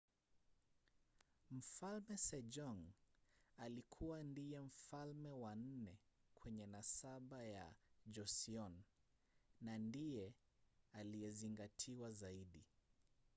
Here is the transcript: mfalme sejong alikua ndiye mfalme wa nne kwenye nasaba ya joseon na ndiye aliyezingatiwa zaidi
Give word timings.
mfalme 1.57 2.15
sejong 2.27 2.81
alikua 3.63 4.17
ndiye 4.23 4.59
mfalme 4.59 5.31
wa 5.31 5.55
nne 5.55 5.97
kwenye 6.35 6.65
nasaba 6.67 7.43
ya 7.43 7.73
joseon 8.05 8.81
na 9.61 9.77
ndiye 9.77 10.33
aliyezingatiwa 10.93 12.11
zaidi 12.11 12.63